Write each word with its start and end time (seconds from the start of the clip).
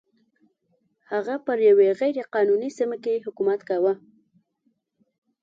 هغه 1.11 1.35
پر 1.45 1.57
یوې 1.69 1.89
غیر 1.99 2.17
قانوني 2.33 2.69
سیمه 2.77 2.97
کې 3.03 3.23
حکومت 3.25 3.59
کاوه. 3.69 3.93